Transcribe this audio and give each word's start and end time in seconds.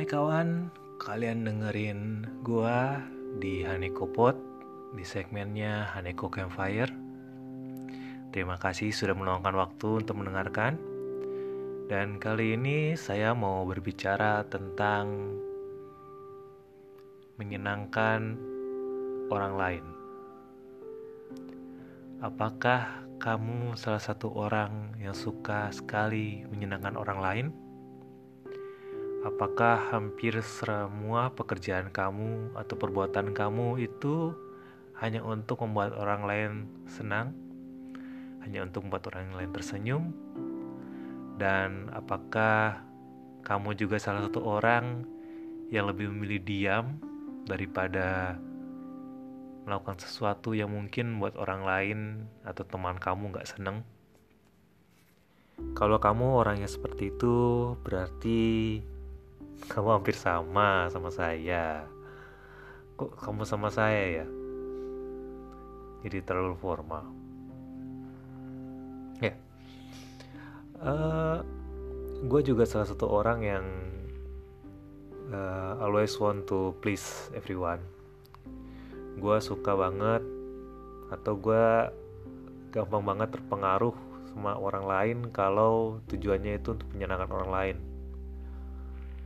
Hai 0.00 0.08
kawan, 0.08 0.72
kalian 0.96 1.44
dengerin 1.44 2.24
gua 2.40 3.04
di 3.36 3.60
Haneko 3.60 4.08
Pot 4.08 4.32
di 4.96 5.04
segmennya 5.04 5.92
Haneko 5.92 6.32
Campfire. 6.32 6.88
Terima 8.32 8.56
kasih 8.56 8.96
sudah 8.96 9.12
meluangkan 9.12 9.52
waktu 9.52 10.00
untuk 10.00 10.16
mendengarkan. 10.16 10.80
Dan 11.92 12.16
kali 12.16 12.56
ini 12.56 12.96
saya 12.96 13.36
mau 13.36 13.60
berbicara 13.68 14.48
tentang 14.48 15.36
menyenangkan 17.36 18.40
orang 19.28 19.54
lain. 19.60 19.84
Apakah 22.24 23.04
kamu 23.20 23.76
salah 23.76 24.00
satu 24.00 24.32
orang 24.32 24.96
yang 24.96 25.12
suka 25.12 25.68
sekali 25.68 26.48
menyenangkan 26.48 26.96
orang 26.96 27.20
lain? 27.20 27.69
Apakah 29.20 29.92
hampir 29.92 30.32
semua 30.40 31.28
pekerjaan 31.36 31.92
kamu 31.92 32.56
atau 32.56 32.72
perbuatan 32.72 33.36
kamu 33.36 33.84
itu 33.84 34.32
hanya 34.96 35.20
untuk 35.20 35.60
membuat 35.60 35.92
orang 35.92 36.22
lain 36.24 36.52
senang? 36.88 37.36
Hanya 38.40 38.64
untuk 38.64 38.88
membuat 38.88 39.12
orang 39.12 39.36
lain 39.36 39.52
tersenyum? 39.52 40.02
Dan 41.36 41.92
apakah 41.92 42.80
kamu 43.44 43.76
juga 43.76 44.00
salah 44.00 44.24
satu 44.24 44.40
orang 44.40 45.04
yang 45.68 45.84
lebih 45.84 46.08
memilih 46.08 46.40
diam 46.40 46.96
daripada 47.44 48.40
melakukan 49.68 50.00
sesuatu 50.00 50.56
yang 50.56 50.72
mungkin 50.72 51.20
buat 51.20 51.36
orang 51.36 51.62
lain 51.68 51.98
atau 52.48 52.64
teman 52.64 52.96
kamu 52.96 53.36
gak 53.36 53.52
seneng? 53.52 53.84
Kalau 55.76 56.00
kamu 56.00 56.40
orangnya 56.40 56.72
seperti 56.72 57.12
itu, 57.12 57.36
berarti 57.84 58.80
kamu 59.68 60.00
hampir 60.00 60.16
sama 60.16 60.88
sama 60.88 61.12
saya. 61.12 61.84
Kok 62.96 63.20
kamu 63.20 63.42
sama 63.44 63.68
saya 63.68 64.22
ya? 64.22 64.26
Jadi 66.00 66.24
terlalu 66.24 66.56
formal. 66.56 67.04
Ya. 69.20 69.36
Uh, 70.80 70.88
eh, 70.88 71.38
gue 72.24 72.40
juga 72.40 72.64
salah 72.64 72.88
satu 72.88 73.04
orang 73.04 73.44
yang 73.44 73.66
uh, 75.28 75.76
always 75.84 76.16
want 76.16 76.48
to 76.48 76.72
please 76.80 77.28
everyone. 77.36 77.84
Gue 79.20 79.36
suka 79.44 79.76
banget 79.76 80.24
atau 81.12 81.36
gue 81.36 81.66
gampang 82.70 83.02
banget 83.02 83.34
terpengaruh 83.34 83.92
sama 84.30 84.54
orang 84.54 84.84
lain 84.86 85.18
kalau 85.34 85.98
tujuannya 86.06 86.62
itu 86.62 86.78
untuk 86.78 86.86
menyenangkan 86.94 87.30
orang 87.34 87.50
lain 87.50 87.76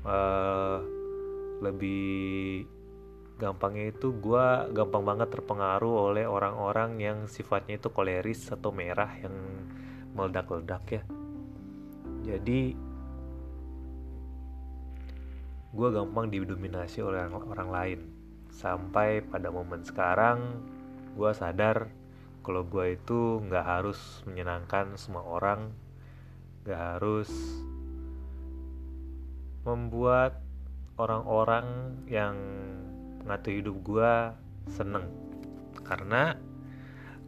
uh, 0.04 0.78
lebih 1.60 2.64
gampangnya 3.34 3.90
itu 3.90 4.14
gue 4.14 4.46
gampang 4.70 5.02
banget 5.02 5.28
terpengaruh 5.34 6.14
oleh 6.14 6.24
orang-orang 6.24 7.02
yang 7.02 7.18
sifatnya 7.26 7.82
itu 7.82 7.90
koleris 7.90 8.46
atau 8.52 8.70
merah 8.70 9.10
yang 9.18 9.34
meledak-ledak 10.14 10.84
ya. 10.86 11.02
Jadi 12.24 12.60
gue 15.74 15.88
gampang 15.90 16.30
didominasi 16.30 17.02
oleh 17.02 17.26
orang, 17.26 17.44
orang 17.50 17.70
lain. 17.72 18.00
Sampai 18.54 19.18
pada 19.18 19.50
momen 19.50 19.82
sekarang 19.82 20.62
gue 21.18 21.30
sadar 21.34 21.90
kalau 22.46 22.62
gue 22.62 22.94
itu 22.94 23.42
nggak 23.42 23.66
harus 23.66 24.22
menyenangkan 24.30 24.94
semua 24.94 25.26
orang 25.26 25.74
nggak 26.62 26.80
harus 26.96 27.30
membuat 29.64 30.44
orang-orang 31.00 31.98
yang 32.06 32.36
ngatur 33.24 33.52
hidup 33.58 33.76
gue 33.80 34.12
seneng. 34.70 35.08
Karena 35.82 36.36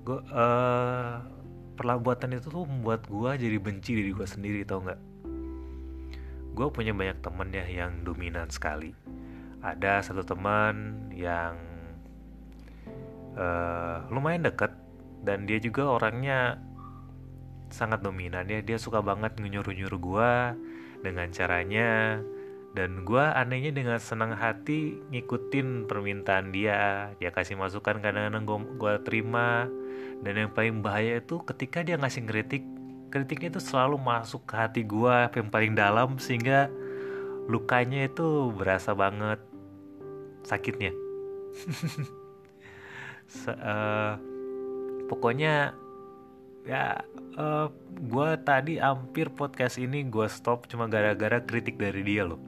gue 0.06 0.20
uh, 0.30 1.18
itu 2.32 2.48
tuh 2.48 2.64
membuat 2.64 3.04
gue 3.04 3.30
jadi 3.36 3.56
benci 3.60 3.92
diri 3.96 4.12
gue 4.12 4.28
sendiri 4.28 4.62
tau 4.64 4.84
nggak? 4.84 5.00
Gue 6.56 6.66
punya 6.72 6.96
banyak 6.96 7.20
temen 7.20 7.48
ya 7.52 7.66
yang 7.68 8.04
dominan 8.04 8.48
sekali. 8.48 8.96
Ada 9.60 10.04
satu 10.04 10.24
teman 10.24 11.08
yang 11.12 11.56
uh, 13.36 14.08
lumayan 14.08 14.46
deket 14.46 14.72
dan 15.26 15.44
dia 15.44 15.58
juga 15.60 16.00
orangnya 16.00 16.60
sangat 17.68 18.00
dominan 18.00 18.48
ya. 18.48 18.62
Dia 18.64 18.78
suka 18.80 19.04
banget 19.04 19.36
nyuruh-nyuruh 19.36 20.00
gue 20.00 20.32
dengan 21.06 21.30
caranya. 21.30 22.18
Dan 22.76 23.08
gue 23.08 23.24
anehnya 23.24 23.72
dengan 23.72 23.96
senang 23.96 24.36
hati 24.36 25.00
ngikutin 25.14 25.88
permintaan 25.88 26.52
dia. 26.52 27.08
Dia 27.16 27.32
kasih 27.32 27.56
masukan 27.56 28.02
kadang-kadang 28.02 28.44
gue 28.76 28.94
terima. 29.06 29.64
Dan 30.20 30.34
yang 30.36 30.50
paling 30.52 30.84
bahaya 30.84 31.22
itu 31.22 31.40
ketika 31.46 31.80
dia 31.86 31.96
ngasih 31.96 32.26
kritik 32.28 32.66
kritiknya 33.08 33.56
itu 33.56 33.62
selalu 33.62 33.96
masuk 33.96 34.44
ke 34.44 34.54
hati 34.58 34.82
gue 34.84 35.16
yang 35.32 35.48
paling 35.48 35.72
dalam 35.72 36.18
sehingga 36.20 36.68
lukanya 37.48 38.10
itu 38.10 38.52
berasa 38.52 38.92
banget 38.92 39.40
sakitnya. 40.44 40.92
Uh, 43.42 44.14
pokoknya 45.10 45.74
ya 46.66 46.98
uh, 47.38 47.66
eh, 47.66 47.68
gue 47.96 48.28
tadi 48.42 48.82
hampir 48.82 49.30
podcast 49.32 49.78
ini 49.78 50.02
gue 50.10 50.26
stop 50.26 50.66
cuma 50.66 50.90
gara-gara 50.90 51.38
kritik 51.40 51.78
dari 51.78 52.02
dia 52.02 52.26
loh. 52.26 52.42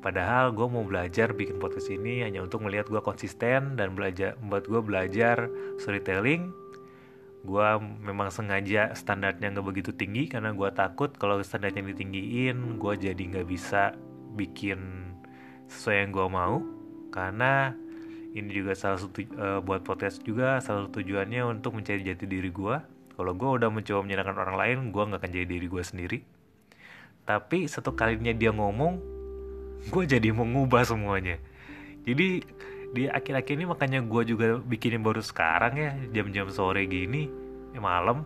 Padahal 0.00 0.56
gue 0.56 0.64
mau 0.64 0.80
belajar 0.80 1.36
bikin 1.36 1.60
podcast 1.60 1.92
ini 1.92 2.24
hanya 2.24 2.40
untuk 2.40 2.64
melihat 2.64 2.88
gue 2.88 3.02
konsisten 3.04 3.76
dan 3.76 3.92
belajar 3.92 4.32
membuat 4.40 4.64
gue 4.64 4.80
belajar 4.80 5.36
storytelling. 5.76 6.48
Gue 7.44 7.68
memang 8.00 8.32
sengaja 8.32 8.96
standarnya 8.96 9.52
nggak 9.52 9.66
begitu 9.66 9.92
tinggi 9.92 10.24
karena 10.32 10.56
gue 10.56 10.70
takut 10.72 11.12
kalau 11.20 11.36
standarnya 11.44 11.84
ditinggiin 11.92 12.80
gue 12.80 12.92
jadi 12.96 13.20
nggak 13.20 13.48
bisa 13.48 13.92
bikin 14.40 15.12
sesuai 15.68 16.08
yang 16.08 16.10
gue 16.16 16.26
mau. 16.32 16.64
Karena 17.12 17.76
ini 18.32 18.48
juga 18.48 18.72
salah 18.72 18.96
satu 19.02 19.20
uh, 19.36 19.60
buat 19.60 19.84
podcast 19.84 20.22
juga 20.24 20.62
salah 20.64 20.86
satu 20.86 21.02
tujuannya 21.02 21.44
untuk 21.44 21.76
mencari 21.76 22.06
jati 22.06 22.24
diri 22.24 22.48
gue 22.48 22.99
kalau 23.20 23.36
gue 23.36 23.50
udah 23.60 23.68
mencoba 23.68 24.00
menyenangkan 24.00 24.32
orang 24.40 24.56
lain 24.56 24.76
gue 24.96 25.02
nggak 25.04 25.20
akan 25.20 25.32
jadi 25.36 25.44
diri 25.44 25.66
gue 25.68 25.84
sendiri. 25.84 26.18
Tapi 27.28 27.68
satu 27.68 27.92
kalinya 27.92 28.32
dia 28.32 28.48
ngomong 28.48 28.96
gue 29.92 30.04
jadi 30.08 30.32
mengubah 30.32 30.88
semuanya. 30.88 31.36
Jadi 32.08 32.40
di 32.96 33.02
akhir-akhir 33.04 33.60
ini 33.60 33.68
makanya 33.68 34.00
gue 34.00 34.22
juga 34.24 34.56
bikinin 34.56 35.04
baru 35.04 35.20
sekarang 35.20 35.76
ya 35.76 35.92
jam-jam 36.16 36.48
sore 36.48 36.88
gini 36.88 37.28
ya 37.76 37.84
malam. 37.84 38.24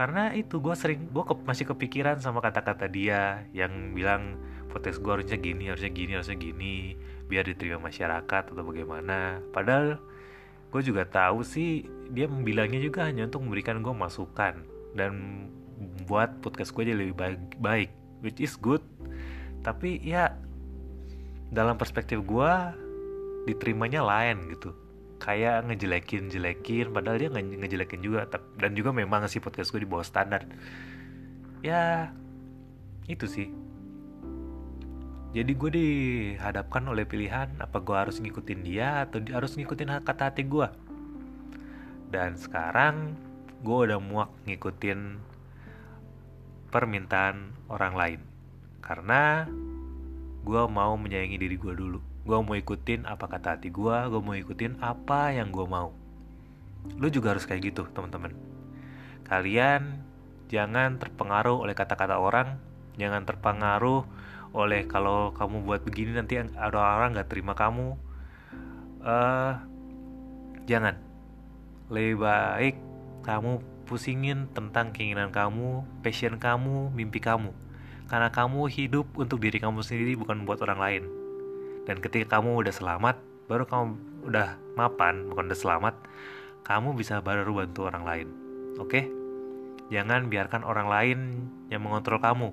Karena 0.00 0.32
itu 0.32 0.64
gue 0.64 0.72
sering 0.72 1.12
gue 1.12 1.22
masih 1.44 1.68
kepikiran 1.68 2.24
sama 2.24 2.40
kata-kata 2.40 2.88
dia 2.88 3.44
yang 3.52 3.92
bilang 3.92 4.40
podcast 4.72 4.98
gue 5.04 5.12
harusnya 5.12 5.36
gini 5.36 5.68
harusnya 5.68 5.92
gini 5.92 6.12
harusnya 6.16 6.40
gini 6.40 6.96
biar 7.28 7.44
diterima 7.44 7.84
masyarakat 7.84 8.48
atau 8.48 8.64
bagaimana. 8.64 9.44
Padahal 9.52 10.00
gue 10.74 10.82
juga 10.82 11.06
tahu 11.06 11.46
sih 11.46 11.86
dia 12.10 12.26
bilangnya 12.26 12.82
juga 12.82 13.06
hanya 13.06 13.30
untuk 13.30 13.46
memberikan 13.46 13.78
gue 13.78 13.94
masukan 13.94 14.58
dan 14.98 15.46
buat 16.10 16.42
podcast 16.42 16.74
gue 16.74 16.90
jadi 16.90 16.98
lebih 16.98 17.14
baik, 17.14 17.62
baik 17.62 17.90
which 18.26 18.42
is 18.42 18.58
good. 18.58 18.82
Tapi 19.62 20.02
ya 20.02 20.34
dalam 21.54 21.78
perspektif 21.78 22.26
gue 22.26 22.52
diterimanya 23.46 24.02
lain 24.02 24.50
gitu. 24.50 24.74
Kayak 25.22 25.70
ngejelekin 25.70 26.26
jelekin 26.26 26.90
padahal 26.90 27.22
dia 27.22 27.30
nge 27.30 27.54
ngejelekin 27.54 28.02
juga 28.02 28.26
dan 28.58 28.74
juga 28.74 28.90
memang 28.90 29.30
sih 29.30 29.38
podcast 29.38 29.70
gue 29.70 29.86
di 29.86 29.88
bawah 29.88 30.02
standar. 30.02 30.42
Ya 31.62 32.10
itu 33.06 33.30
sih 33.30 33.46
jadi 35.34 35.50
gue 35.50 35.70
dihadapkan 35.74 36.86
oleh 36.86 37.02
pilihan 37.02 37.50
apa 37.58 37.82
gue 37.82 37.96
harus 37.98 38.22
ngikutin 38.22 38.60
dia 38.62 39.02
atau 39.02 39.18
harus 39.34 39.58
ngikutin 39.58 39.90
kata 40.06 40.30
hati 40.30 40.46
gue. 40.46 40.70
Dan 42.06 42.38
sekarang 42.38 43.18
gue 43.66 43.78
udah 43.90 43.98
muak 43.98 44.30
ngikutin 44.46 45.18
permintaan 46.70 47.50
orang 47.66 47.94
lain. 47.98 48.20
Karena 48.78 49.50
gue 50.46 50.62
mau 50.70 50.94
menyayangi 50.94 51.34
diri 51.34 51.58
gue 51.58 51.74
dulu. 51.74 51.98
Gue 52.22 52.38
mau 52.38 52.54
ikutin 52.54 53.02
apa 53.02 53.26
kata 53.26 53.58
hati 53.58 53.74
gue, 53.74 53.96
gue 54.06 54.20
mau 54.22 54.38
ikutin 54.38 54.78
apa 54.78 55.34
yang 55.34 55.50
gue 55.50 55.66
mau. 55.66 55.90
Lu 56.94 57.10
juga 57.10 57.34
harus 57.34 57.42
kayak 57.42 57.74
gitu 57.74 57.90
teman-teman. 57.90 58.30
Kalian 59.26 59.98
jangan 60.46 61.02
terpengaruh 61.02 61.58
oleh 61.58 61.74
kata-kata 61.74 62.22
orang, 62.22 62.54
jangan 62.94 63.26
terpengaruh 63.26 64.06
oleh 64.54 64.86
kalau 64.86 65.34
kamu 65.34 65.66
buat 65.66 65.82
begini 65.82 66.14
nanti 66.14 66.38
ada 66.38 66.78
orang 66.78 67.18
nggak 67.18 67.26
terima 67.26 67.58
kamu 67.58 67.98
uh, 69.02 69.52
jangan 70.64 70.94
lebih 71.90 72.22
baik 72.22 72.76
kamu 73.26 73.60
pusingin 73.84 74.48
tentang 74.56 74.94
keinginan 74.94 75.28
kamu 75.28 75.84
passion 76.00 76.40
kamu 76.40 76.94
mimpi 76.94 77.20
kamu 77.20 77.52
Karena 78.04 78.28
kamu 78.28 78.68
hidup 78.68 79.08
untuk 79.16 79.40
diri 79.40 79.56
kamu 79.56 79.80
sendiri 79.80 80.12
bukan 80.12 80.44
buat 80.44 80.60
orang 80.60 80.76
lain. 80.76 81.04
Dan 81.88 82.04
ketika 82.04 82.36
kamu 82.36 82.60
udah 82.60 82.68
selamat, 82.68 83.16
baru 83.48 83.64
kamu 83.64 83.96
udah 84.28 84.60
mapan, 84.76 85.32
bukan 85.32 85.48
udah 85.48 85.56
selamat, 85.56 85.94
kamu 86.68 86.92
bisa 87.00 87.24
baru 87.24 87.48
bantu 87.64 87.88
orang 87.88 88.04
lain. 88.04 88.28
Oke? 88.76 89.08
Jangan 89.88 90.28
biarkan 90.28 90.68
orang 90.68 90.88
lain 90.92 91.18
yang 91.72 91.80
mengontrol 91.80 92.20
kamu. 92.20 92.52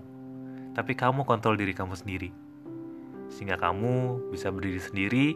Tapi 0.71 0.95
kamu 0.95 1.27
kontrol 1.27 1.59
diri 1.59 1.75
kamu 1.75 1.95
sendiri. 1.99 2.29
Sehingga 3.31 3.59
kamu 3.59 4.27
bisa 4.31 4.51
berdiri 4.51 4.81
sendiri, 4.81 5.27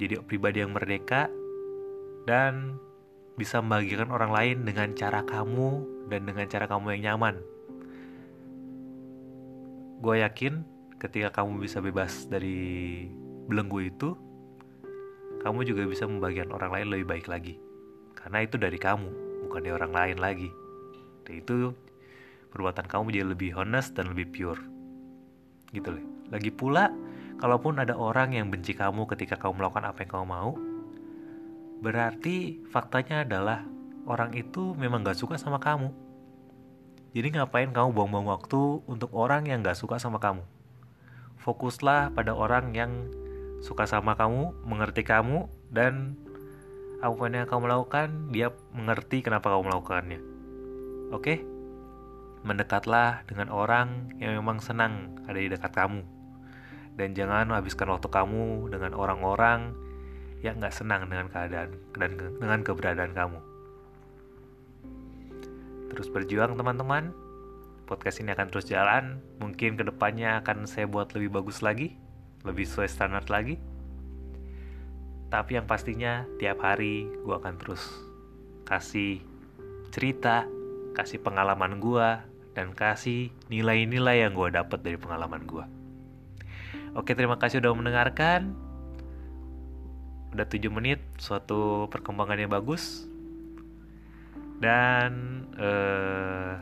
jadi 0.00 0.20
pribadi 0.24 0.64
yang 0.64 0.72
merdeka, 0.72 1.28
dan 2.24 2.76
bisa 3.36 3.64
membagikan 3.64 4.12
orang 4.12 4.32
lain 4.32 4.56
dengan 4.68 4.92
cara 4.92 5.24
kamu 5.24 5.84
dan 6.12 6.28
dengan 6.28 6.46
cara 6.48 6.68
kamu 6.68 6.96
yang 6.96 7.16
nyaman. 7.16 7.40
Gue 10.02 10.20
yakin 10.20 10.62
ketika 11.00 11.42
kamu 11.42 11.62
bisa 11.62 11.80
bebas 11.80 12.28
dari 12.28 13.08
belenggu 13.48 13.78
itu, 13.88 14.14
kamu 15.42 15.66
juga 15.66 15.82
bisa 15.88 16.06
membagikan 16.06 16.54
orang 16.54 16.70
lain 16.70 16.86
lebih 16.92 17.06
baik 17.08 17.26
lagi. 17.26 17.58
Karena 18.14 18.46
itu 18.46 18.54
dari 18.60 18.78
kamu, 18.78 19.10
bukan 19.48 19.60
dari 19.66 19.74
orang 19.74 19.92
lain 19.94 20.18
lagi. 20.22 20.50
Dan 21.26 21.42
itu 21.42 21.74
perbuatan 22.52 22.84
kamu 22.84 23.16
jadi 23.16 23.26
lebih 23.32 23.50
honest 23.56 23.96
dan 23.96 24.12
lebih 24.12 24.28
pure. 24.28 24.60
Gitu 25.72 25.88
loh. 25.88 26.04
Lagi 26.28 26.52
pula, 26.52 26.92
kalaupun 27.40 27.80
ada 27.80 27.96
orang 27.96 28.36
yang 28.36 28.52
benci 28.52 28.76
kamu 28.76 29.08
ketika 29.08 29.40
kamu 29.40 29.58
melakukan 29.64 29.88
apa 29.88 29.98
yang 30.04 30.10
kamu 30.12 30.26
mau, 30.28 30.50
berarti 31.82 32.62
faktanya 32.70 33.24
adalah 33.24 33.64
orang 34.04 34.36
itu 34.36 34.76
memang 34.76 35.02
gak 35.02 35.18
suka 35.18 35.40
sama 35.40 35.58
kamu. 35.58 35.90
Jadi 37.12 37.28
ngapain 37.36 37.68
kamu 37.72 37.92
buang-buang 37.92 38.28
waktu 38.28 38.80
untuk 38.88 39.12
orang 39.12 39.48
yang 39.48 39.60
gak 39.60 39.76
suka 39.76 40.00
sama 40.00 40.16
kamu? 40.20 40.44
Fokuslah 41.42 42.14
pada 42.14 42.32
orang 42.32 42.72
yang 42.72 43.10
suka 43.60 43.84
sama 43.84 44.14
kamu, 44.14 44.54
mengerti 44.64 45.02
kamu, 45.04 45.50
dan 45.68 46.16
apa 47.02 47.18
yang 47.30 47.50
kamu 47.50 47.66
lakukan, 47.66 48.08
dia 48.30 48.54
mengerti 48.70 49.26
kenapa 49.26 49.50
kamu 49.50 49.66
melakukannya. 49.70 50.20
Oke? 51.10 51.42
Mendekatlah 52.42 53.22
dengan 53.26 53.48
orang 53.50 54.14
yang 54.18 54.38
memang 54.38 54.58
senang 54.58 55.18
ada 55.30 55.38
di 55.38 55.48
dekat 55.50 55.70
kamu. 55.74 56.02
Dan 56.98 57.16
jangan 57.16 57.48
habiskan 57.54 57.88
waktu 57.88 58.10
kamu 58.10 58.68
dengan 58.68 58.92
orang-orang 58.92 59.72
yang 60.42 60.58
gak 60.58 60.74
senang 60.74 61.06
dengan 61.06 61.30
keadaan 61.30 61.78
dan 61.94 62.18
dengan 62.18 62.60
keberadaan 62.66 63.14
kamu 63.14 63.52
terus 65.92 66.08
berjuang 66.08 66.56
teman-teman. 66.56 67.12
Podcast 67.84 68.24
ini 68.24 68.32
akan 68.32 68.48
terus 68.48 68.64
jalan. 68.64 69.20
Mungkin 69.44 69.76
ke 69.76 69.84
depannya 69.84 70.40
akan 70.40 70.64
saya 70.64 70.88
buat 70.88 71.12
lebih 71.12 71.36
bagus 71.36 71.60
lagi, 71.60 71.92
lebih 72.48 72.64
sesuai 72.64 72.88
standar 72.88 73.28
lagi. 73.28 73.60
Tapi 75.28 75.60
yang 75.60 75.68
pastinya 75.68 76.24
tiap 76.40 76.64
hari 76.64 77.04
gue 77.04 77.34
akan 77.36 77.60
terus 77.60 77.84
kasih 78.64 79.20
cerita, 79.92 80.48
kasih 80.96 81.20
pengalaman 81.20 81.76
gue, 81.76 82.08
dan 82.52 82.76
kasih 82.76 83.32
nilai-nilai 83.48 84.24
yang 84.28 84.36
gue 84.36 84.48
dapat 84.52 84.80
dari 84.84 84.96
pengalaman 85.00 85.42
gue. 85.44 85.64
Oke, 86.92 87.16
terima 87.16 87.40
kasih 87.40 87.64
udah 87.64 87.72
mendengarkan. 87.72 88.52
Udah 90.32 90.48
7 90.48 90.68
menit, 90.72 91.00
suatu 91.20 91.88
perkembangan 91.92 92.40
yang 92.40 92.52
bagus 92.52 93.08
dan 94.62 95.42
uh, 95.58 96.54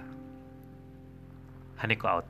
Haniko 1.76 2.08
out 2.08 2.26